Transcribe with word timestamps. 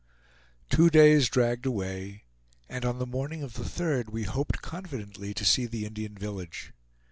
Two 0.67 0.89
days 0.89 1.29
dragged 1.29 1.63
away, 1.67 2.23
and 2.67 2.85
on 2.85 2.97
the 2.97 3.05
morning 3.05 3.43
of 3.43 3.53
the 3.53 3.63
third 3.69 4.09
we 4.09 4.23
hoped 4.23 4.63
confidently 4.63 5.31
to 5.35 5.45
see 5.45 5.67
the 5.67 5.85
Indian 5.85 6.15
village. 6.17 6.73